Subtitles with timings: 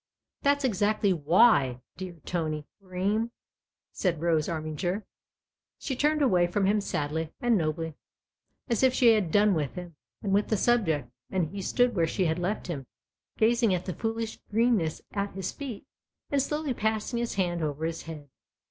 [0.41, 3.29] That's exactly' why,' dear Tony Bream!"
[3.91, 5.05] said Rose Armiger.
[5.77, 7.93] She turned away from him sadly and nobly,
[8.67, 12.07] as if she had done with him and with the subject, and he stood where
[12.07, 12.87] she had left him,
[13.37, 15.85] gazing at the foolish greenness at his feet
[16.31, 18.27] and slowly passing his hand over his head.